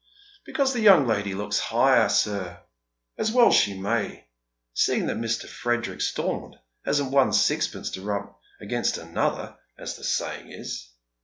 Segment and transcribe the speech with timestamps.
[0.47, 2.63] "Because the young lady looks higher, sir;
[3.19, 4.25] as well she may,
[4.73, 5.47] seeing that Mr.
[5.47, 8.33] Frederick Stormont hasn't one sixpence to rub
[8.67, 10.89] gainst another, as the saying is.